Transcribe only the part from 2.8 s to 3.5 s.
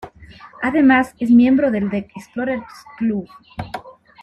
Club.